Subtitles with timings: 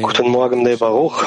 [0.00, 1.24] Guten Morgen, Bnei Baruch.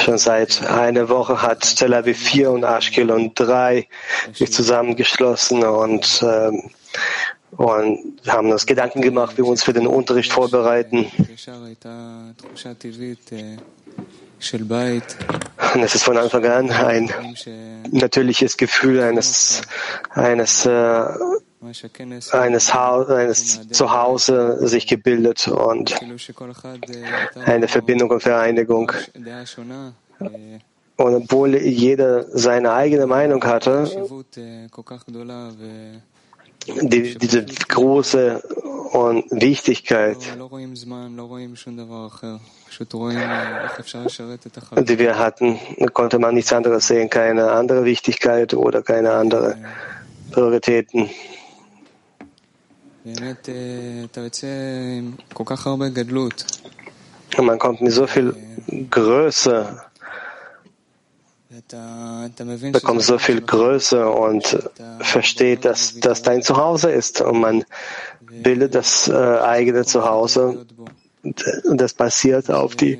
[0.00, 3.86] Schon seit einer Woche hat Tel Aviv 4 und Ashkelon 3
[4.32, 6.50] sich zusammengeschlossen und, äh,
[7.58, 11.06] und haben uns Gedanken gemacht, wie wir uns für den Unterricht vorbereiten.
[15.82, 17.10] Es ist von Anfang an ein
[17.90, 19.62] natürliches Gefühl eines,
[20.10, 21.04] eines, äh,
[22.32, 22.70] eines,
[23.10, 25.94] eines Zuhause sich gebildet und
[27.44, 28.92] eine Verbindung und Vereinigung.
[30.96, 33.90] Und obwohl jeder seine eigene Meinung hatte,
[36.66, 38.42] die, diese große
[38.92, 40.16] und Wichtigkeit,
[44.76, 45.58] die wir hatten,
[45.92, 49.56] konnte man nichts anderes sehen, keine andere Wichtigkeit oder keine andere
[50.30, 51.10] Prioritäten.
[57.42, 58.34] Man kommt mit so viel
[58.90, 59.82] Größe
[62.72, 64.70] bekommt so viel Größe und
[65.00, 67.20] versteht, dass das dein Zuhause ist.
[67.20, 67.64] Und man
[68.20, 70.66] bildet das äh, eigene Zuhause
[71.22, 72.98] und das basiert auf die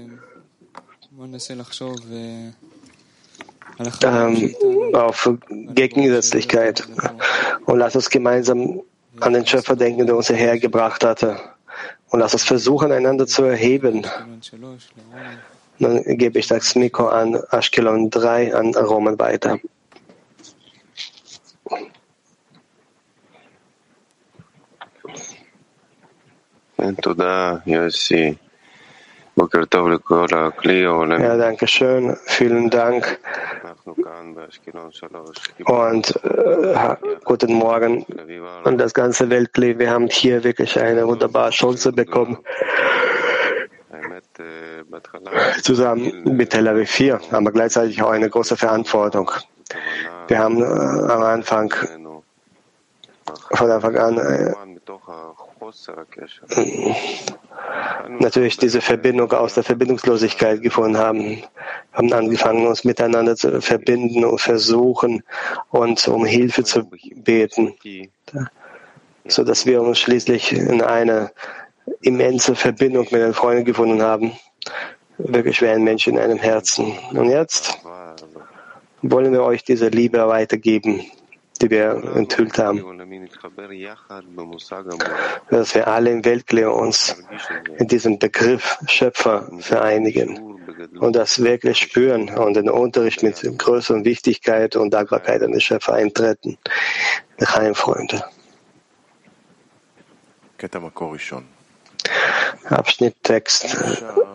[4.02, 4.54] ähm,
[4.92, 6.86] auf Gegensätzlichkeit.
[7.66, 8.82] Und lass uns gemeinsam
[9.20, 11.36] an den Schöpfer denken, der uns hierher gebracht hatte.
[12.08, 14.06] Und lass uns versuchen, einander zu erheben.
[15.80, 19.58] Dann gebe ich das Mikro an Ashkelon 3 an Roman weiter.
[31.20, 32.16] Ja, danke schön.
[32.26, 33.18] Vielen Dank.
[35.64, 38.06] Und äh, guten Morgen
[38.64, 39.76] an das ganze Weltkli.
[39.78, 42.38] Wir haben hier wirklich eine wunderbare Chance bekommen
[45.62, 49.30] zusammen mit Tel Aviv 4, aber gleichzeitig auch eine große Verantwortung.
[50.28, 51.72] Wir haben äh, am Anfang,
[53.52, 54.52] von Anfang an, äh,
[58.18, 61.24] natürlich diese Verbindung aus der Verbindungslosigkeit gefunden haben.
[61.24, 61.44] Wir
[61.94, 65.22] haben angefangen, uns miteinander zu verbinden und versuchen,
[65.70, 67.74] uns um Hilfe zu beten,
[69.26, 71.32] so dass wir uns schließlich in eine
[72.02, 74.32] immense Verbindung mit den Freunden gefunden haben.
[75.18, 76.98] Wirklich wie ein Mensch in einem Herzen.
[77.12, 77.78] Und jetzt
[79.02, 81.04] wollen wir euch diese Liebe weitergeben,
[81.60, 82.82] die wir enthüllt haben.
[85.50, 87.22] Dass wir alle im Weltkleer uns
[87.78, 90.54] in diesem Begriff Schöpfer vereinigen
[90.98, 95.94] und das wirklich spüren und den Unterricht mit größerer Wichtigkeit und Dankbarkeit an den Schöpfer
[95.94, 96.58] eintreten.
[97.74, 98.24] Freunde.
[102.64, 103.76] Abschnitttext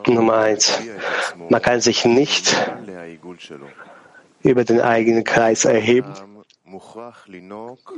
[0.08, 0.80] Nummer eins.
[1.50, 2.56] Man kann sich nicht
[4.42, 6.14] über den eigenen Kreis erheben.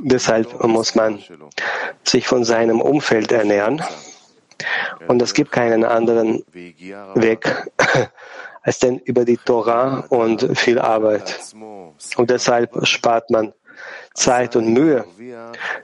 [0.00, 1.22] Deshalb muss man
[2.04, 3.82] sich von seinem Umfeld ernähren.
[5.08, 6.44] Und es gibt keinen anderen
[7.14, 7.68] Weg
[8.62, 11.40] als denn über die Torah und viel Arbeit.
[12.16, 13.52] Und deshalb spart man
[14.14, 15.04] Zeit und Mühe,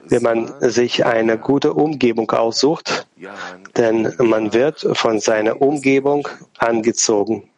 [0.07, 3.07] wenn man sich eine gute Umgebung aussucht,
[3.75, 6.27] denn man wird von seiner Umgebung
[6.57, 7.49] angezogen.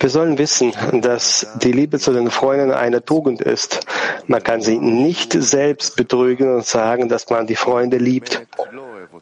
[0.00, 3.86] Wir sollen wissen, dass die Liebe zu den Freunden eine Tugend ist.
[4.26, 8.46] Man kann sie nicht selbst betrügen und sagen, dass man die Freunde liebt,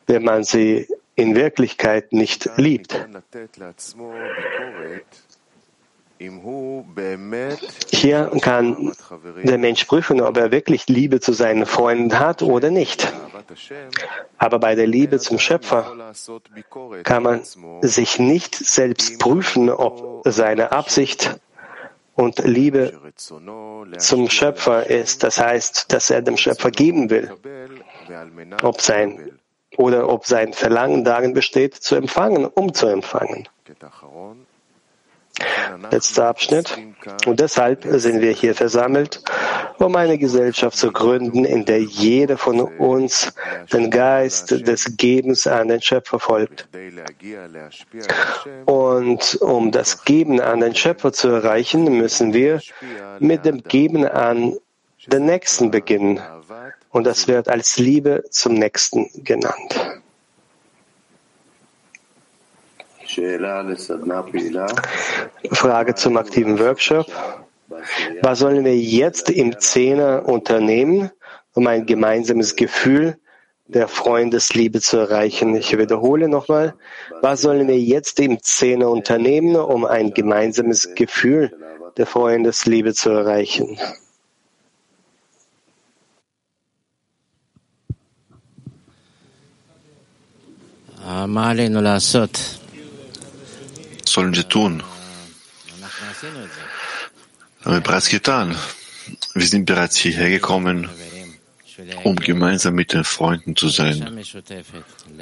[0.07, 3.07] wenn man sie in Wirklichkeit nicht liebt.
[7.91, 8.93] Hier kann
[9.43, 13.13] der Mensch prüfen, ob er wirklich Liebe zu seinen Freunden hat oder nicht.
[14.39, 16.13] Aber bei der Liebe zum Schöpfer
[17.03, 17.43] kann man
[17.83, 21.41] sich nicht selbst prüfen, ob seine Absicht
[22.15, 22.93] und Liebe
[23.99, 25.25] zum Schöpfer ist.
[25.25, 27.33] Das heißt, dass er dem Schöpfer geben will,
[28.63, 29.39] ob sein
[29.77, 33.49] oder ob sein Verlangen darin besteht, zu empfangen, um zu empfangen.
[35.91, 36.79] Letzter Abschnitt.
[37.27, 39.23] Und deshalb sind wir hier versammelt,
[39.79, 43.33] um eine Gesellschaft zu gründen, in der jeder von uns
[43.73, 46.69] den Geist des Gebens an den Schöpfer folgt.
[48.67, 52.61] Und um das Geben an den Schöpfer zu erreichen, müssen wir
[53.19, 54.57] mit dem Geben an
[55.07, 56.21] den Nächsten beginnen.
[56.93, 60.01] Und das wird als Liebe zum Nächsten genannt.
[65.51, 67.07] Frage zum aktiven Workshop.
[68.21, 71.11] Was sollen wir jetzt im Zehner unternehmen,
[71.55, 73.19] um ein gemeinsames Gefühl
[73.67, 75.55] der Freundesliebe zu erreichen?
[75.55, 76.75] Ich wiederhole nochmal.
[77.23, 81.53] Was sollen wir jetzt im Zehner unternehmen, um ein gemeinsames Gefühl
[81.97, 83.79] der Freundesliebe zu erreichen?
[94.13, 94.83] Sollen wir tun?
[97.65, 98.57] Haben wir bereits getan.
[99.35, 100.89] Wir sind bereits hierher gekommen,
[102.05, 104.23] um gemeinsam mit den Freunden zu sein,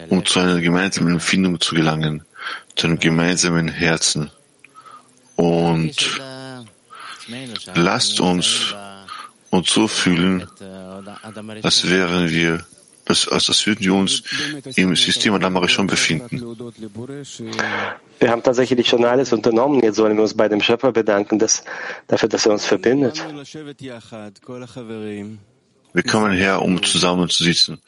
[0.09, 2.25] um zu einer gemeinsamen Empfindung zu gelangen,
[2.77, 4.31] zu einem gemeinsamen Herzen.
[5.37, 6.21] Und
[7.75, 8.75] lasst uns
[9.51, 10.47] uns so fühlen,
[11.63, 12.65] als wären wir
[13.07, 14.23] als, als, würden wir uns
[14.77, 16.41] im System Adamare schon befinden.
[18.19, 19.83] Wir haben tatsächlich schon alles unternommen.
[19.83, 21.65] Jetzt sollen wir uns bei dem Schöpfer bedanken dass,
[22.07, 23.25] dafür, dass er uns verbindet.
[25.93, 27.81] Wir kommen her, um zusammenzusitzen.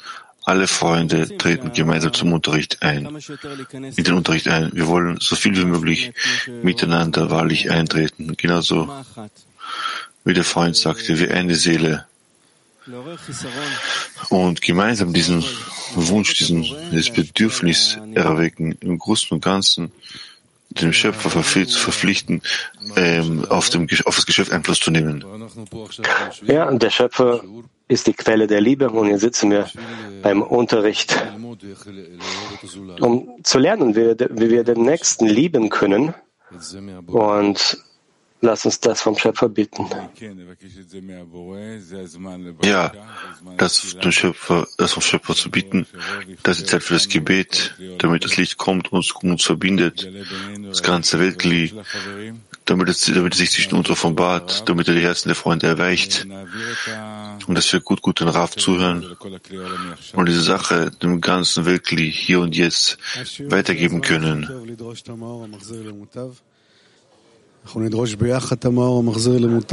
[0.45, 3.07] Alle Freunde treten gemeinsam zum Unterricht ein,
[3.71, 4.71] in den Unterricht ein.
[4.73, 6.13] Wir wollen so viel wie möglich
[6.65, 8.35] miteinander wahrlich eintreten.
[8.37, 8.91] Genauso
[10.25, 12.07] wie der Freund sagte, wie eine Seele
[14.31, 15.45] und gemeinsam diesen
[15.95, 19.93] Wunsch, diesen, dieses Bedürfnis erwecken, im Großen und Ganzen
[20.81, 22.43] dem Schöpfer verpflichten,
[22.97, 25.25] ähm, auf, dem, auf das Geschäft Einfluss zu nehmen.
[26.43, 27.43] Ja, der Schöpfer
[27.89, 29.69] ist die Quelle der Liebe und hier sitzen wir
[30.23, 31.15] beim Unterricht,
[33.01, 36.15] um zu lernen, wie wir den Nächsten lieben können
[37.07, 37.79] und
[38.45, 39.87] Lass uns das vom Schöpfer bitten.
[42.65, 42.93] Ja,
[43.57, 45.87] das, Schöpfer, das vom Schöpfer zu bitten,
[46.43, 50.11] das ist die Zeit für das Gebet, damit das Licht kommt und uns verbindet,
[50.61, 51.73] das ganze Weltglied,
[52.65, 56.27] damit es, damit es sich zwischen uns offenbart, damit er die Herzen der Freunde erweicht
[57.47, 59.17] und dass wir gut, gut den Raff zuhören
[60.15, 62.99] und diese Sache dem ganzen Weltglied hier und jetzt
[63.39, 64.49] weitergeben können.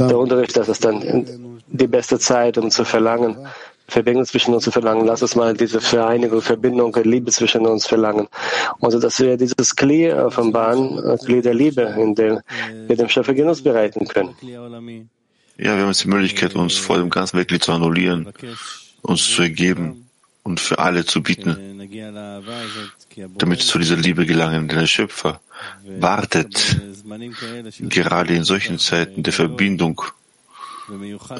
[0.08, 3.36] Der Unterricht, das ist dann die beste Zeit, um zu verlangen,
[3.88, 5.06] Verbindung zwischen uns zu verlangen.
[5.06, 8.28] Lass uns mal diese Vereinigung, Verbindung, Liebe zwischen uns verlangen.
[8.78, 12.40] Und so, dass wir dieses Kli offenbaren, Kli der Liebe, in dem
[12.86, 14.34] wir dem Schöpfer Genuss bereiten können.
[15.58, 18.32] Ja, wir haben jetzt die Möglichkeit, uns vor dem ganzen Weltkrieg zu annullieren,
[19.02, 20.06] uns zu ergeben
[20.42, 21.56] und für alle zu bieten,
[23.36, 24.68] damit wir zu dieser Liebe gelangen.
[24.68, 25.40] Denn der Schöpfer
[25.84, 26.80] wartet
[27.80, 30.02] gerade in solchen Zeiten der Verbindung,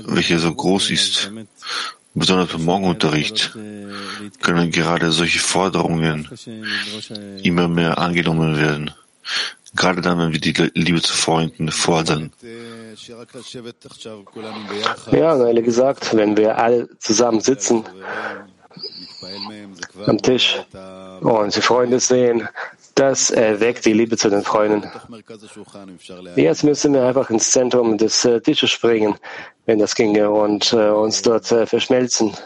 [0.07, 1.31] welche so groß ist,
[2.15, 3.57] besonders beim Morgenunterricht,
[4.41, 6.29] können gerade solche Forderungen
[7.43, 8.91] immer mehr angenommen werden.
[9.77, 12.33] Gerade dann, wenn wir die Liebe zu Freunden fordern.
[15.13, 17.85] Ja, ehrlich gesagt, wenn wir alle zusammen sitzen
[20.07, 20.59] am Tisch
[21.21, 22.49] und die Freunde sehen,
[23.01, 24.87] das erweckt die Liebe zu den Freunden.
[26.37, 29.15] Jetzt müssen wir einfach ins Zentrum des äh, Tisches springen,
[29.65, 32.37] wenn das ginge, und äh, uns dort äh, verschmelzen.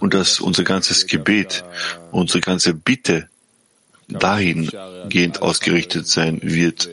[0.00, 1.64] Und dass unser ganzes Gebet,
[2.10, 3.28] unsere ganze Bitte
[4.08, 6.88] dahingehend ausgerichtet sein wird,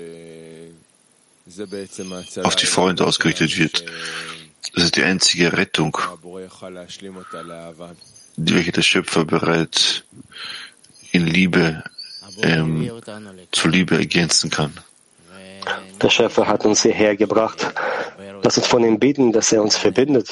[2.43, 3.85] auf die Freunde ausgerichtet wird.
[4.73, 5.97] Das ist die einzige Rettung,
[8.37, 10.03] welche der Schöpfer bereits
[11.15, 11.83] in Liebe
[12.41, 12.91] ähm,
[13.51, 14.73] zu Liebe ergänzen kann.
[16.01, 17.73] Der Schöpfer hat uns hierher gebracht.
[18.43, 20.27] Lass uns von ihm beten, dass er uns verbindet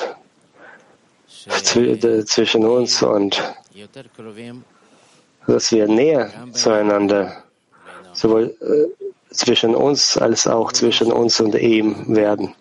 [2.25, 3.41] zwischen uns und
[5.47, 7.43] dass wir näher zueinander,
[8.13, 9.02] sowohl äh,
[9.33, 12.53] zwischen uns als auch zwischen uns und ihm werden.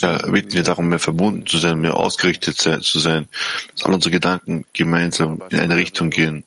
[0.00, 3.28] Ja, bitten wir darum, mehr verbunden zu sein, mehr ausgerichtet zu sein,
[3.74, 6.44] dass alle unsere Gedanken gemeinsam in eine Richtung gehen.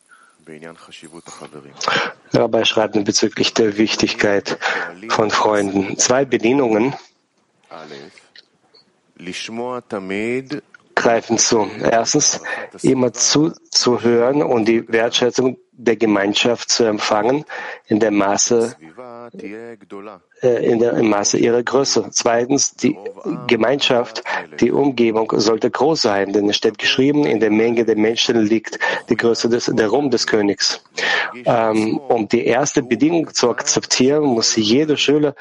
[2.33, 4.57] Rabbi schreibt bezüglich der Wichtigkeit
[5.10, 5.98] von Freunden.
[5.98, 6.95] Zwei Bedingungen
[10.95, 11.69] greifen zu.
[11.81, 12.41] Erstens,
[12.81, 17.46] immer zuzuhören und die Wertschätzung der Gemeinschaft zu empfangen
[17.88, 18.75] in der Maße,
[20.42, 22.10] äh, in der, Maße ihrer Größe.
[22.12, 22.98] Zweitens, die
[23.48, 24.24] Gemeinschaft,
[24.60, 28.80] die Umgebung sollte groß sein, denn es steht geschrieben, in der Menge der Menschen liegt
[29.10, 30.84] die Größe des, der Ruhm des Königs.
[31.46, 35.36] Ähm, um die erste Bedingung zu akzeptieren, muss jeder Schüler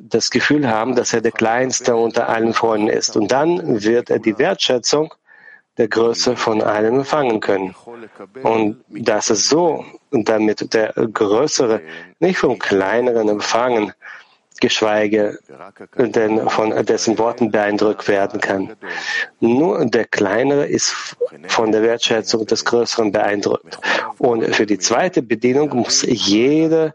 [0.00, 3.16] das Gefühl haben, dass er der Kleinste unter allen Freunden ist.
[3.16, 5.12] Und dann wird er die Wertschätzung
[5.78, 7.74] der Größe von allen empfangen können.
[8.42, 11.80] Und das ist so, damit der Größere
[12.18, 13.92] nicht vom Kleineren empfangen,
[14.60, 15.38] geschweige
[15.98, 18.74] denn von dessen Worten beeindruckt werden kann.
[19.40, 21.16] Nur der Kleinere ist
[21.48, 23.78] von der Wertschätzung des Größeren beeindruckt.
[24.18, 26.94] Und für die zweite Bedienung muss jeder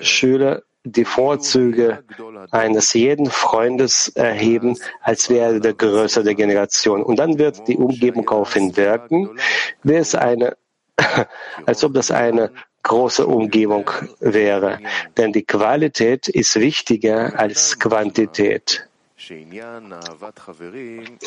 [0.00, 2.02] Schüler die Vorzüge
[2.50, 7.02] eines jeden Freundes erheben, als wäre er der Größere der Generation.
[7.02, 9.38] Und dann wird die Umgebung auf ihn wirken,
[9.82, 10.56] wie es eine,
[11.66, 12.50] als ob das eine
[12.82, 14.78] große Umgebung wäre.
[15.16, 18.89] Denn die Qualität ist wichtiger als Quantität.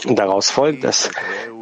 [0.06, 1.12] Daraus folgt, dass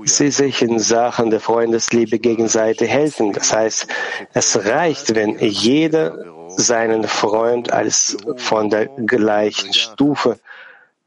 [0.05, 3.33] sie sich in Sachen der Freundesliebe gegenseitig helfen.
[3.33, 3.87] Das heißt,
[4.33, 6.17] es reicht, wenn jeder
[6.49, 10.39] seinen Freund als von der gleichen Stufe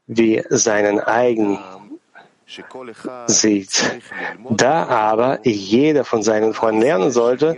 [0.07, 1.59] wie seinen eigenen
[3.27, 3.99] sieht.
[4.49, 7.57] Da aber jeder von seinen Freunden lernen sollte,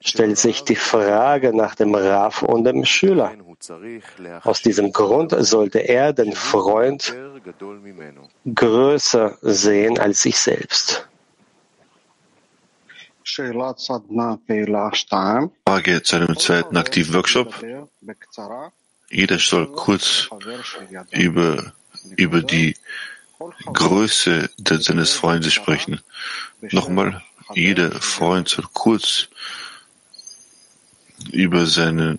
[0.00, 3.32] stellt sich die Frage nach dem Raff und dem Schüler.
[4.44, 7.14] Aus diesem Grund sollte er den Freund
[8.54, 11.08] größer sehen als sich selbst.
[15.66, 17.54] Frage zu einem zweiten aktiven Workshop.
[19.10, 20.28] Jeder soll kurz
[21.10, 21.72] über,
[22.16, 22.74] über die
[23.72, 26.00] Größe seines Freundes sprechen.
[26.60, 27.22] Nochmal,
[27.54, 29.28] jeder Freund soll kurz
[31.32, 32.18] über seine,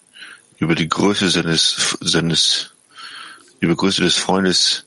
[0.59, 2.71] über die Größe seines, seines,
[3.59, 4.85] über Größe des Freundes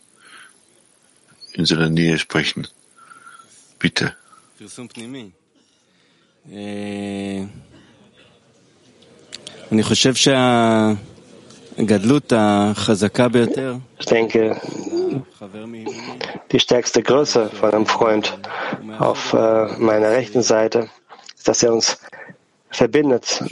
[1.55, 2.69] in seiner Nähe sprechen.
[3.79, 4.15] Bitte.
[13.99, 14.61] Ich denke,
[16.53, 18.39] die stärkste Größe von einem Freund
[18.99, 20.91] auf äh, meiner rechten Seite
[21.35, 21.99] ist, dass er uns
[22.71, 23.43] verbindet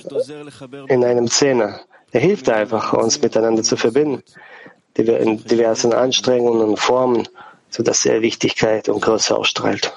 [0.88, 1.80] in einem Zehner.
[2.12, 4.22] Er hilft einfach, uns miteinander zu verbinden,
[4.96, 7.28] in diversen Anstrengungen und Formen,
[7.70, 9.92] sodass er Wichtigkeit und Größe ausstrahlt.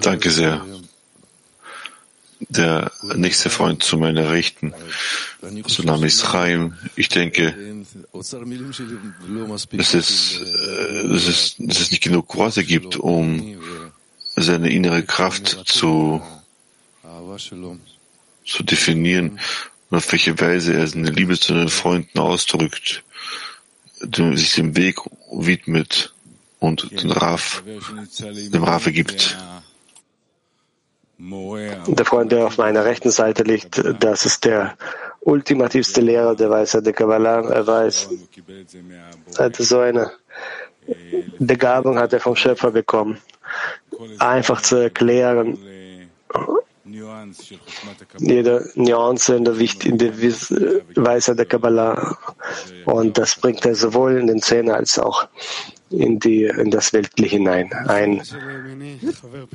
[0.00, 0.64] Danke sehr.
[2.48, 4.74] Der nächste Freund zu meiner Rechten,
[5.66, 6.74] so Name ist Chaim.
[6.96, 7.54] Ich denke,
[8.12, 8.32] dass
[9.94, 13.60] es, äh, dass, es, dass es nicht genug Worte gibt, um
[14.34, 16.20] seine innere Kraft zu
[18.44, 19.38] zu definieren
[19.92, 23.04] auf welche Weise er seine Liebe zu den Freunden ausdrückt,
[24.00, 24.96] sich dem Weg
[25.30, 26.14] widmet
[26.58, 27.62] und den Raf,
[28.52, 29.36] dem Raf gibt.
[31.18, 34.76] Der Freund, der auf meiner rechten Seite liegt, das ist der
[35.20, 37.48] ultimativste Lehrer der Weisheit der Kabbalah.
[37.48, 38.08] Er weiß,
[39.36, 40.10] er hatte so eine
[41.38, 43.18] Begabung hat er vom Schöpfer bekommen,
[44.18, 45.58] einfach zu erklären,
[48.18, 50.12] jede Nuance in der, in der
[50.96, 52.18] Weisheit der Kabbalah.
[52.84, 55.28] Und das bringt er sowohl in den Zähne als auch
[55.90, 57.72] in, die, in das Weltliche hinein.
[57.86, 58.22] Ein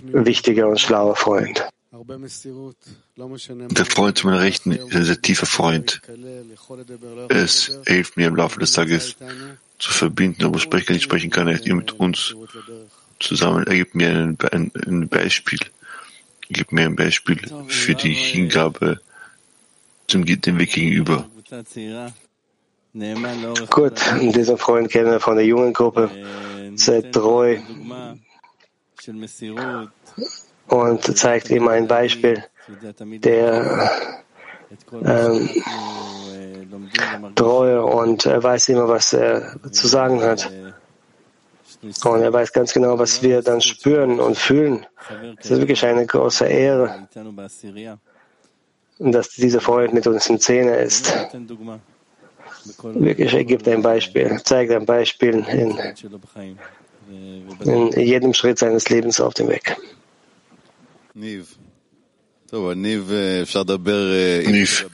[0.03, 1.67] wichtiger und schlauer Freund.
[1.91, 6.01] Der Freund zu meiner Rechten ist ein sehr tiefer Freund.
[7.29, 9.15] Es hilft mir im Laufe des Tages
[9.79, 12.36] zu verbinden, obwohl ich nicht sprechen kann, er ist mit uns
[13.20, 13.65] zusammen.
[13.65, 15.60] Er gibt mir ein, ein, ein Beispiel.
[16.50, 19.00] Gib mir ein Beispiel für die Hingabe
[20.08, 21.25] zum dem Weg gegenüber.
[23.70, 26.10] Gut, diesen Freund kennen wir von der jungen Gruppe,
[26.75, 27.60] sehr treu
[30.68, 32.44] und zeigt ihm ein Beispiel,
[33.00, 33.92] der
[35.06, 35.50] ähm,
[37.36, 40.51] treu und er weiß immer, was er zu sagen hat.
[41.81, 44.86] Und er weiß ganz genau, was wir dann spüren und fühlen.
[45.38, 47.07] Es ist wirklich eine große Ehre,
[49.00, 51.13] dass dieser Freund mit uns in Szene ist.
[52.84, 55.77] Wirklich, er gibt ein Beispiel, zeigt ein Beispiel in,
[57.63, 59.77] in jedem Schritt seines Lebens auf dem Weg.
[64.48, 64.89] Niv.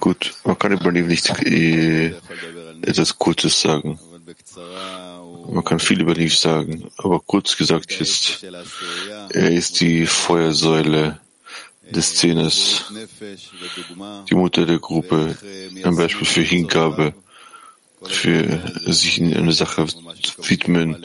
[0.00, 2.14] Gut, man kann über Niv nicht äh,
[2.82, 3.98] etwas Kurzes sagen.
[5.48, 8.44] Man kann viel über Liv sagen, aber kurz gesagt ist,
[9.30, 11.20] er ist die Feuersäule
[11.90, 12.84] des Zehners,
[14.30, 15.36] die Mutter der Gruppe,
[15.82, 17.14] ein Beispiel für Hingabe,
[18.04, 19.86] für sich in eine Sache
[20.38, 21.04] widmen,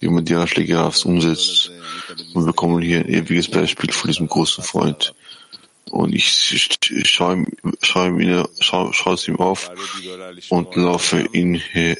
[0.00, 1.70] wie man die Ratschläge umsetzt.
[2.32, 5.14] Wir bekommen hier ein ewiges Beispiel von diesem großen Freund.
[5.90, 6.28] Und ich
[7.04, 7.46] schaue
[7.82, 9.70] schaue ihm, schaue, es ihm auf
[10.48, 11.96] und laufe ihn her.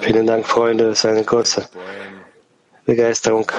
[0.00, 0.88] Vielen Dank, Freunde.
[0.88, 1.68] Das ist eine kurze
[2.84, 3.50] Begeisterung.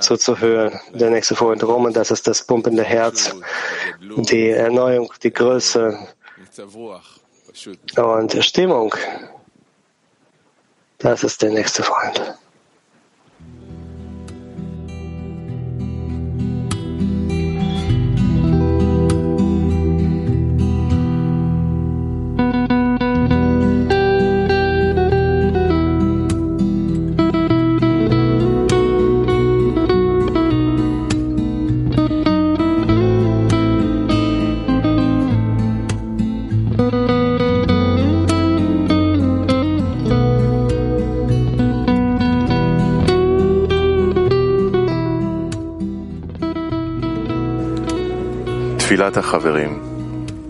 [0.00, 0.78] zuzuhören.
[0.92, 3.34] Der nächste Freund Roman, das ist das pumpende Herz,
[4.00, 5.98] die Erneuerung, die Größe
[7.96, 8.94] und Stimmung.
[10.98, 12.34] Das ist der nächste Freund.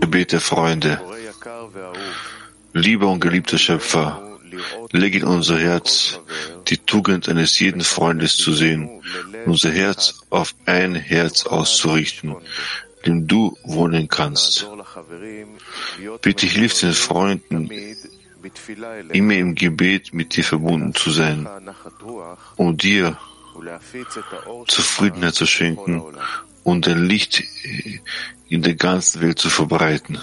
[0.01, 0.99] Gebet der Freunde.
[2.73, 4.37] Lieber und geliebter Schöpfer,
[4.91, 6.19] leg in unser Herz
[6.67, 8.89] die Tugend eines jeden Freundes zu sehen,
[9.45, 12.35] unser Herz auf ein Herz auszurichten,
[13.05, 14.67] dem du wohnen kannst.
[16.21, 17.69] Bitte hilf den Freunden,
[19.13, 21.47] immer im Gebet mit dir verbunden zu sein,
[22.57, 23.17] um dir
[24.67, 26.03] Zufriedenheit zu schenken
[26.63, 27.43] und dein Licht
[28.49, 30.19] in der ganzen Welt zu verbreiten.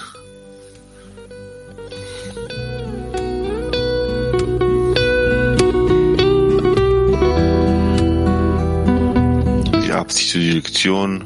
[9.84, 11.24] Die Absicht und die Lektion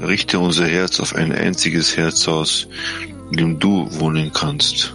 [0.00, 2.68] richte unser Herz auf ein einziges Herz aus,
[3.30, 4.94] in dem du wohnen kannst.